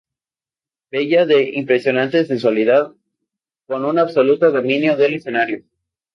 [0.89, 5.63] Bella, de impresionante sensualidad y con un absoluto dominio del escenario.